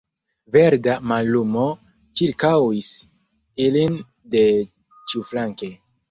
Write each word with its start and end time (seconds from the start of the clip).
Verda 0.53 0.93
mallumo 1.09 1.65
ĉirkaŭis 2.21 2.89
ilin 3.65 3.99
de 4.37 4.41
ĉiuflanke. 5.13 5.71